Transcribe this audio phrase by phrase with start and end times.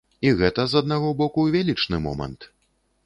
[0.27, 2.49] І гэта, з аднаго боку, велічны момант.